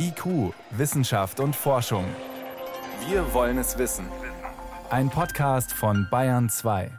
IQ, 0.00 0.54
Wissenschaft 0.70 1.40
und 1.40 1.56
Forschung. 1.56 2.04
Wir 3.08 3.34
wollen 3.34 3.58
es 3.58 3.78
wissen. 3.78 4.06
Ein 4.90 5.10
Podcast 5.10 5.72
von 5.72 6.06
Bayern 6.08 6.48
2. 6.48 6.92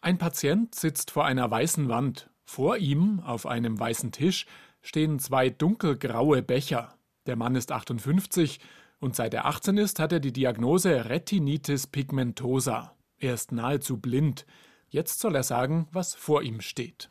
Ein 0.00 0.16
Patient 0.16 0.74
sitzt 0.74 1.10
vor 1.10 1.26
einer 1.26 1.50
weißen 1.50 1.90
Wand. 1.90 2.30
Vor 2.46 2.78
ihm, 2.78 3.20
auf 3.20 3.44
einem 3.44 3.78
weißen 3.78 4.12
Tisch, 4.12 4.46
stehen 4.80 5.18
zwei 5.18 5.50
dunkelgraue 5.50 6.42
Becher. 6.42 6.94
Der 7.26 7.36
Mann 7.36 7.54
ist 7.54 7.70
58 7.70 8.60
und 9.00 9.14
seit 9.14 9.34
er 9.34 9.44
18 9.44 9.76
ist, 9.76 9.98
hat 9.98 10.12
er 10.12 10.20
die 10.20 10.32
Diagnose 10.32 11.10
Retinitis 11.10 11.86
pigmentosa. 11.86 12.96
Er 13.18 13.34
ist 13.34 13.52
nahezu 13.52 13.98
blind. 13.98 14.46
Jetzt 14.88 15.20
soll 15.20 15.34
er 15.34 15.42
sagen, 15.42 15.86
was 15.92 16.14
vor 16.14 16.42
ihm 16.42 16.62
steht. 16.62 17.10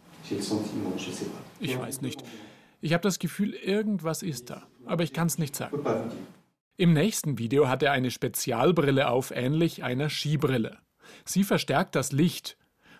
Ich 1.59 1.79
weiß 1.79 2.01
nicht. 2.01 2.23
Ich 2.83 2.91
habe 2.91 3.01
das 3.01 3.17
Gefühl, 3.17 3.53
irgendwas 3.53 4.21
ist 4.23 4.49
da, 4.49 4.63
aber 4.85 5.05
ich 5.05 5.13
kann 5.13 5.27
es 5.27 5.37
nicht 5.37 5.55
sagen. 5.55 5.79
Im 6.75 6.91
nächsten 6.91 7.39
Video 7.39 7.69
hat 7.69 7.81
er 7.81 7.93
eine 7.93 8.11
Spezialbrille 8.11 9.07
auf, 9.07 9.31
ähnlich 9.31 9.85
einer 9.85 10.09
Skibrille. 10.09 10.79
Sie 11.23 11.45
verstärkt 11.45 11.95
das 11.95 12.11
Licht. 12.11 12.57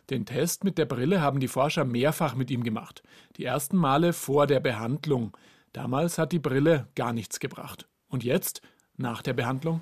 Den 0.10 0.26
Test 0.26 0.64
mit 0.64 0.77
der 0.77 0.86
Brille 0.86 1.20
haben 1.20 1.41
die 1.41 1.50
Forscher 1.50 1.84
mehrfach 1.84 2.34
mit 2.34 2.50
ihm 2.50 2.64
gemacht. 2.64 3.04
Die 3.36 3.44
ersten 3.44 3.76
Male 3.76 4.14
vor 4.14 4.48
der 4.48 4.62
Behandlung. 4.62 5.36
Damals 5.74 6.18
hat 6.18 6.32
die 6.32 6.40
Brille 6.40 6.88
gar 6.96 7.12
nichts 7.12 7.41
gebracht. 7.41 7.86
Und 8.08 8.24
jetzt, 8.24 8.62
nach 8.96 9.22
der 9.22 9.34
Behandlung? 9.34 9.82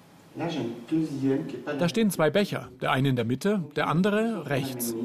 Da 1.77 1.89
stehen 1.89 2.09
zwei 2.09 2.31
Becher, 2.31 2.71
der 2.81 2.91
eine 2.91 3.09
in 3.09 3.15
der 3.15 3.25
Mitte, 3.25 3.65
der 3.75 3.87
andere 3.87 4.49
rechts. 4.49 4.95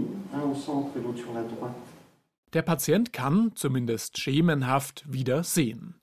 Der 2.53 2.63
Patient 2.63 3.13
kann, 3.13 3.53
zumindest 3.55 4.19
schemenhaft, 4.19 5.05
wieder 5.07 5.43
sehen. 5.43 5.97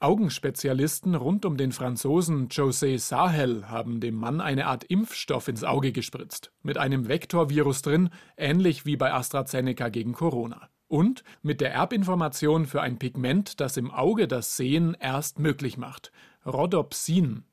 Augenspezialisten 0.00 1.14
rund 1.14 1.44
um 1.44 1.56
den 1.56 1.72
Franzosen 1.72 2.48
José 2.48 2.98
Sahel 2.98 3.68
haben 3.68 4.00
dem 4.00 4.14
Mann 4.16 4.40
eine 4.40 4.66
Art 4.66 4.84
Impfstoff 4.84 5.48
ins 5.48 5.64
Auge 5.64 5.92
gespritzt, 5.92 6.52
mit 6.62 6.78
einem 6.78 7.08
Vektorvirus 7.08 7.82
drin, 7.82 8.10
ähnlich 8.36 8.86
wie 8.86 8.96
bei 8.96 9.12
AstraZeneca 9.12 9.88
gegen 9.88 10.12
Corona. 10.12 10.68
Und 10.88 11.22
mit 11.42 11.60
der 11.60 11.72
Erbinformation 11.72 12.66
für 12.66 12.80
ein 12.80 12.98
Pigment, 12.98 13.60
das 13.60 13.76
im 13.76 13.90
Auge 13.90 14.26
das 14.26 14.56
Sehen 14.56 14.96
erst 14.98 15.38
möglich 15.38 15.76
macht, 15.76 16.12
Rhodopsin. 16.46 17.44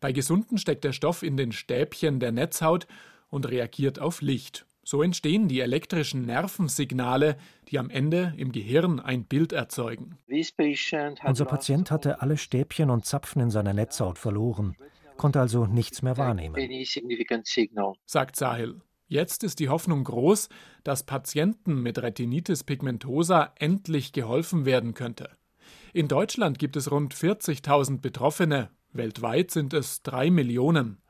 Bei 0.00 0.12
Gesunden 0.12 0.58
steckt 0.58 0.84
der 0.84 0.92
Stoff 0.92 1.22
in 1.22 1.36
den 1.36 1.52
Stäbchen 1.52 2.20
der 2.20 2.32
Netzhaut 2.32 2.86
und 3.28 3.48
reagiert 3.48 4.00
auf 4.00 4.22
Licht. 4.22 4.66
So 4.90 5.04
entstehen 5.04 5.46
die 5.46 5.60
elektrischen 5.60 6.26
Nervensignale, 6.26 7.36
die 7.68 7.78
am 7.78 7.90
Ende 7.90 8.34
im 8.36 8.50
Gehirn 8.50 8.98
ein 8.98 9.22
Bild 9.22 9.52
erzeugen. 9.52 10.18
Unser 11.24 11.44
Patient 11.44 11.92
hatte 11.92 12.20
alle 12.20 12.36
Stäbchen 12.36 12.90
und 12.90 13.06
Zapfen 13.06 13.40
in 13.40 13.50
seiner 13.50 13.72
Netzhaut 13.72 14.18
verloren, 14.18 14.74
konnte 15.16 15.38
also 15.38 15.66
nichts 15.66 16.02
mehr 16.02 16.16
wahrnehmen, 16.16 16.56
sagt 18.04 18.34
Sahil. 18.34 18.80
Jetzt 19.06 19.44
ist 19.44 19.60
die 19.60 19.68
Hoffnung 19.68 20.02
groß, 20.02 20.48
dass 20.82 21.06
Patienten 21.06 21.80
mit 21.80 22.02
Retinitis 22.02 22.64
pigmentosa 22.64 23.52
endlich 23.60 24.10
geholfen 24.12 24.64
werden 24.64 24.94
könnte. 24.94 25.30
In 25.92 26.08
Deutschland 26.08 26.58
gibt 26.58 26.74
es 26.74 26.90
rund 26.90 27.14
40.000 27.14 28.00
Betroffene, 28.00 28.70
weltweit 28.92 29.52
sind 29.52 29.72
es 29.72 30.02
drei 30.02 30.32
Millionen. 30.32 31.00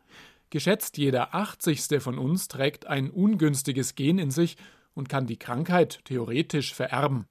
Geschätzt 0.51 0.99
jeder 0.99 1.33
80. 1.33 2.03
von 2.03 2.19
uns 2.19 2.49
trägt 2.49 2.87
ein 2.87 3.09
ungünstiges 3.09 3.95
Gen 3.95 4.19
in 4.19 4.33
sich 4.33 4.57
und 4.95 5.09
kann 5.09 5.29
die 5.29 5.39
Krankheit 5.39 6.01
theoretisch 6.05 6.75
vererben. 6.75 7.27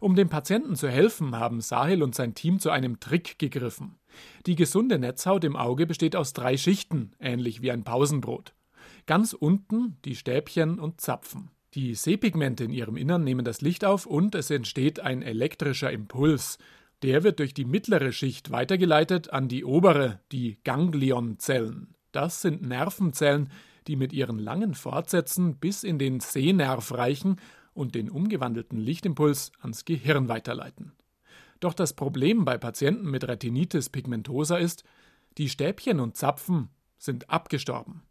Um 0.00 0.14
dem 0.14 0.28
Patienten 0.28 0.76
zu 0.76 0.88
helfen, 0.88 1.36
haben 1.36 1.60
Sahil 1.60 2.02
und 2.02 2.14
sein 2.14 2.34
Team 2.34 2.60
zu 2.60 2.70
einem 2.70 3.00
Trick 3.00 3.40
gegriffen. 3.40 3.98
Die 4.46 4.54
gesunde 4.54 5.00
Netzhaut 5.00 5.42
im 5.42 5.56
Auge 5.56 5.86
besteht 5.86 6.14
aus 6.14 6.32
drei 6.32 6.56
Schichten, 6.56 7.12
ähnlich 7.18 7.60
wie 7.60 7.72
ein 7.72 7.82
Pausenbrot. 7.82 8.54
Ganz 9.06 9.32
unten 9.32 9.96
die 10.04 10.14
Stäbchen 10.14 10.78
und 10.78 11.00
Zapfen. 11.00 11.50
Die 11.74 11.94
Sehpigmente 11.94 12.64
in 12.64 12.70
ihrem 12.70 12.96
Innern 12.96 13.24
nehmen 13.24 13.44
das 13.44 13.62
Licht 13.62 13.84
auf 13.84 14.06
und 14.06 14.34
es 14.34 14.50
entsteht 14.50 15.00
ein 15.00 15.22
elektrischer 15.22 15.90
Impuls. 15.90 16.58
Der 17.02 17.24
wird 17.24 17.40
durch 17.40 17.54
die 17.54 17.64
mittlere 17.64 18.12
Schicht 18.12 18.50
weitergeleitet 18.50 19.30
an 19.32 19.48
die 19.48 19.64
obere, 19.64 20.20
die 20.30 20.58
Ganglionzellen. 20.62 21.94
Das 22.12 22.42
sind 22.42 22.62
Nervenzellen, 22.62 23.50
die 23.86 23.96
mit 23.96 24.12
ihren 24.12 24.38
langen 24.38 24.74
Fortsätzen 24.74 25.56
bis 25.56 25.82
in 25.82 25.98
den 25.98 26.20
Sehnerv 26.20 26.92
reichen 26.92 27.36
und 27.72 27.94
den 27.94 28.10
umgewandelten 28.10 28.78
Lichtimpuls 28.78 29.52
ans 29.60 29.84
Gehirn 29.84 30.28
weiterleiten. 30.28 30.92
Doch 31.60 31.74
das 31.74 31.92
Problem 31.92 32.44
bei 32.44 32.58
Patienten 32.58 33.10
mit 33.10 33.26
Retinitis 33.28 33.90
pigmentosa 33.90 34.56
ist, 34.56 34.84
die 35.38 35.48
Stäbchen 35.48 36.00
und 36.00 36.16
Zapfen 36.16 36.70
sind 36.98 37.30
abgestorben. 37.30 38.02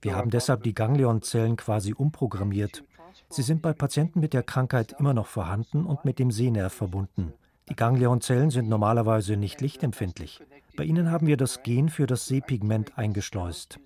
Wir 0.00 0.16
haben 0.16 0.30
deshalb 0.30 0.62
die 0.62 0.74
Ganglionzellen 0.74 1.56
quasi 1.56 1.92
umprogrammiert. 1.92 2.84
Sie 3.28 3.42
sind 3.42 3.62
bei 3.62 3.72
Patienten 3.72 4.20
mit 4.20 4.32
der 4.32 4.42
Krankheit 4.42 4.94
immer 4.98 5.14
noch 5.14 5.26
vorhanden 5.26 5.84
und 5.84 6.04
mit 6.04 6.18
dem 6.18 6.30
Sehnerv 6.30 6.72
verbunden. 6.72 7.34
Die 7.68 7.76
Ganglionzellen 7.76 8.50
sind 8.50 8.68
normalerweise 8.68 9.36
nicht 9.36 9.60
lichtempfindlich. 9.60 10.40
Bei 10.76 10.84
ihnen 10.84 11.10
haben 11.10 11.26
wir 11.26 11.36
das 11.36 11.62
Gen 11.62 11.88
für 11.88 12.06
das 12.06 12.26
Sehpigment 12.26 12.98
eingeschleust. 12.98 13.78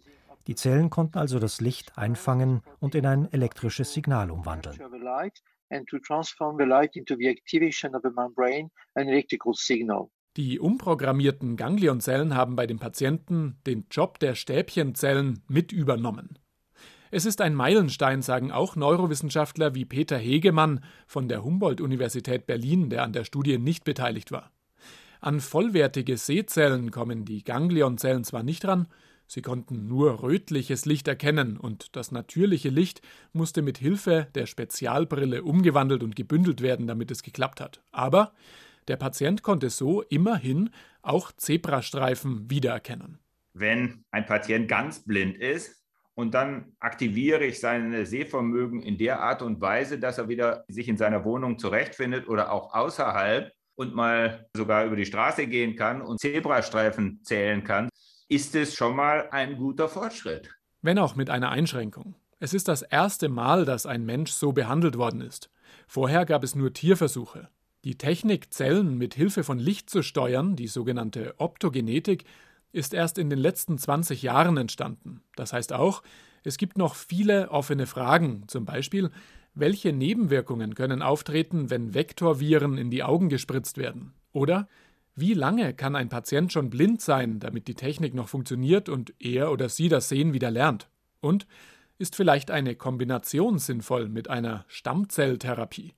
Die 0.47 0.55
Zellen 0.55 0.91
konnten 0.91 1.19
also 1.19 1.39
das 1.39 1.61
Licht 1.61 1.99
einfangen 1.99 2.63
und 2.79 2.95
in 2.95 3.05
ein 3.05 3.33
elektrisches 3.33 3.93
Signal 3.93 4.31
umwandeln. 4.31 4.79
Die 10.37 10.61
umprogrammierten 10.61 11.57
Ganglionzellen 11.57 12.35
haben 12.35 12.57
bei 12.57 12.67
den 12.67 12.79
Patienten 12.79 13.59
den 13.67 13.87
Job 13.91 14.19
der 14.19 14.35
Stäbchenzellen 14.35 15.43
mit 15.49 15.73
übernommen. 15.73 16.39
Es 17.11 17.25
ist 17.25 17.41
ein 17.41 17.55
Meilenstein, 17.55 18.21
sagen 18.23 18.51
auch 18.51 18.75
Neurowissenschaftler 18.75 19.75
wie 19.75 19.85
Peter 19.85 20.19
Hegemann 20.19 20.81
von 21.07 21.29
der 21.29 21.45
Humboldt-Universität 21.45 22.47
Berlin, 22.47 22.91
der 22.91 23.05
an 23.05 23.13
der 23.13 23.25
Studie 23.25 23.59
nicht 23.59 23.85
beteiligt 23.85 24.33
war. 24.33 24.51
An 25.21 25.41
vollwertige 25.41 26.17
Sehzellen 26.17 26.91
kommen 26.91 27.25
die 27.25 27.45
Ganglionzellen 27.45 28.25
zwar 28.25 28.43
nicht 28.43 28.65
ran, 28.67 28.89
sie 29.27 29.41
konnten 29.43 29.87
nur 29.87 30.23
rötliches 30.23 30.85
Licht 30.85 31.09
erkennen 31.09 31.57
und 31.57 31.97
das 31.97 32.13
natürliche 32.13 32.69
Licht 32.71 33.03
musste 33.33 33.63
mit 33.63 33.79
Hilfe 33.79 34.29
der 34.35 34.47
Spezialbrille 34.47 35.43
umgewandelt 35.43 36.03
und 36.03 36.17
gebündelt 36.17 36.61
werden, 36.61 36.87
damit 36.87 37.11
es 37.11 37.23
geklappt 37.23 37.61
hat. 37.61 37.83
Aber 37.93 38.33
der 38.89 38.97
Patient 38.97 39.43
konnte 39.43 39.71
so 39.71 40.03
immerhin 40.03 40.71
auch 41.03 41.33
Zebrastreifen 41.33 42.51
wiedererkennen. 42.51 43.19
Wenn 43.53 44.05
ein 44.11 44.27
Patient 44.27 44.69
ganz 44.69 45.05
blind 45.05 45.37
ist, 45.39 45.86
und 46.17 46.33
dann 46.33 46.73
aktiviere 46.81 47.45
ich 47.45 47.61
sein 47.61 48.05
Sehvermögen 48.07 48.81
in 48.81 48.97
der 48.97 49.21
Art 49.21 49.43
und 49.43 49.61
Weise, 49.61 49.99
dass 49.99 50.17
er 50.17 50.29
wieder 50.29 50.65
sich 50.67 50.89
in 50.89 50.97
seiner 50.97 51.25
Wohnung 51.25 51.59
zurechtfindet 51.59 52.27
oder 52.27 52.51
auch 52.51 52.75
außerhalb 52.75 53.53
und 53.75 53.95
mal 53.95 54.49
sogar 54.57 54.87
über 54.87 54.97
die 54.97 55.05
Straße 55.05 55.47
gehen 55.47 55.77
kann 55.77 56.01
und 56.01 56.19
Zebrastreifen 56.19 57.21
zählen 57.23 57.63
kann, 57.63 57.91
ist 58.29 58.55
es 58.55 58.75
schon 58.75 58.97
mal 58.97 59.29
ein 59.31 59.59
guter 59.59 59.91
Fortschritt. 59.91 60.51
Wenn 60.81 60.99
auch 60.99 61.17
mit 61.17 61.29
einer 61.29 61.51
Einschränkung. 61.51 62.15
Es 62.41 62.55
ist 62.55 62.69
das 62.69 62.81
erste 62.81 63.29
Mal, 63.29 63.67
dass 63.67 63.85
ein 63.85 64.07
Mensch 64.07 64.31
so 64.31 64.53
behandelt 64.53 64.97
worden 64.97 65.21
ist. 65.21 65.51
Vorher 65.87 66.25
gab 66.25 66.43
es 66.43 66.55
nur 66.55 66.73
Tierversuche. 66.73 67.51
Die 67.85 67.99
Technik, 67.99 68.55
Zellen 68.55 68.97
mit 68.97 69.15
Hilfe 69.15 69.45
von 69.45 69.59
Licht 69.59 69.91
zu 69.91 70.03
steuern, 70.03 70.57
die 70.57 70.67
sogenannte 70.67 71.35
Optogenetik, 71.39 72.25
ist 72.77 72.95
erst 72.95 73.19
in 73.19 73.31
den 73.31 73.39
letzten 73.39 73.79
20 73.79 74.23
Jahren 74.23 74.57
entstanden. 74.57 75.23
Das 75.35 75.53
heißt 75.53 75.73
auch, 75.73 76.03
es 76.45 76.59
gibt 76.59 76.79
noch 76.79 76.95
viele 76.95 77.51
offene 77.51 77.87
Fragen, 77.87 78.45
zum 78.47 78.67
Beispiel, 78.67 79.11
welche 79.55 79.93
Nebenwirkungen 79.93 80.75
können 80.75 81.01
auftreten, 81.01 81.71
wenn 81.71 81.95
Vektorviren 81.95 82.77
in 82.77 82.91
die 82.91 83.03
Augen 83.03 83.31
gespritzt 83.31 83.79
werden? 83.79 84.13
Oder 84.33 84.69
wie 85.15 85.33
lange 85.33 85.73
kann 85.73 85.97
ein 85.97 86.11
Patient 86.11 86.53
schon 86.53 86.69
blind 86.69 87.01
sein, 87.01 87.41
damit 87.41 87.67
die 87.67 87.75
Technik 87.75 88.13
noch 88.15 88.29
funktioniert 88.29 88.91
und 88.91 89.15
er 89.19 89.51
oder 89.51 89.71
sie 89.71 89.89
das 89.89 90.11
Sehen 90.11 90.35
wieder 90.35 90.51
lernt? 90.51 90.91
Und 91.21 91.47
ist 91.99 92.15
vielleicht 92.15 92.51
eine 92.51 92.75
Kombination 92.75 93.59
sinnvoll 93.59 94.11
mit 94.11 94.29
einer 94.29 94.67
Stammzelltherapie? 94.69 95.95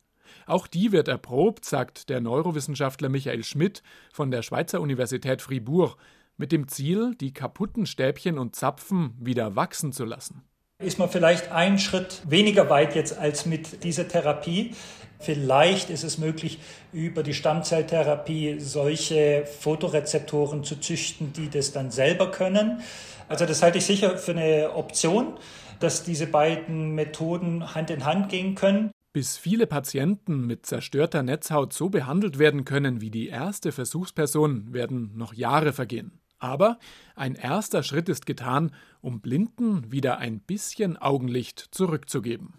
Auch 0.46 0.69
die 0.69 0.92
wird 0.92 1.08
erprobt, 1.08 1.64
sagt 1.64 2.08
der 2.08 2.20
Neurowissenschaftler 2.20 3.08
Michael 3.08 3.42
Schmidt 3.42 3.82
von 4.12 4.31
der 4.31 4.42
Schweizer 4.42 4.81
Universität 4.81 5.42
Fribourg, 5.42 5.96
mit 6.38 6.52
dem 6.52 6.69
Ziel, 6.69 7.14
die 7.20 7.35
kaputten 7.35 7.85
Stäbchen 7.85 8.38
und 8.38 8.56
Zapfen 8.56 9.14
wieder 9.20 9.56
wachsen 9.56 9.93
zu 9.93 10.05
lassen. 10.05 10.43
Ist 10.81 10.99
man 11.00 11.11
vielleicht 11.11 11.50
einen 11.50 11.81
Schritt 11.81 12.23
weniger 12.29 12.70
weit 12.70 12.94
jetzt 12.94 13.19
als 13.19 13.46
mit 13.46 13.82
dieser 13.82 14.06
Therapie? 14.06 14.75
Vielleicht 15.19 15.90
ist 15.90 16.05
es 16.05 16.19
möglich, 16.19 16.61
über 16.93 17.25
die 17.25 17.35
Stammzelltherapie 17.35 18.61
solche 18.61 19.44
Fotorezeptoren 19.44 20.62
zu 20.62 20.76
züchten, 20.76 21.32
die 21.32 21.50
das 21.50 21.73
dann 21.73 21.90
selber 21.90 22.31
können. 22.31 22.81
Also 23.29 23.44
das 23.44 23.61
halte 23.62 23.79
ich 23.79 23.87
sicher 23.87 24.17
für 24.17 24.31
eine 24.31 24.73
Option, 24.75 25.37
dass 25.81 26.05
diese 26.05 26.29
beiden 26.29 26.94
Methoden 26.94 27.75
Hand 27.75 27.91
in 27.91 28.05
Hand 28.05 28.29
gehen 28.29 28.55
können. 28.55 28.93
Bis 29.12 29.37
viele 29.37 29.67
Patienten 29.67 30.46
mit 30.46 30.64
zerstörter 30.64 31.25
Netzhaut 31.25 31.73
so 31.73 31.88
behandelt 31.88 32.38
werden 32.38 32.64
können 32.64 33.00
wie 33.00 33.11
die 33.11 33.26
erste 33.26 33.73
Versuchsperson, 33.73 34.73
werden 34.73 35.11
noch 35.17 35.34
Jahre 35.34 35.73
vergehen. 35.73 36.20
Aber 36.38 36.79
ein 37.14 37.35
erster 37.35 37.82
Schritt 37.82 38.08
ist 38.08 38.26
getan, 38.26 38.73
um 39.00 39.20
Blinden 39.20 39.90
wieder 39.90 40.19
ein 40.19 40.40
bisschen 40.40 40.96
Augenlicht 40.96 41.58
zurückzugeben. 41.73 42.55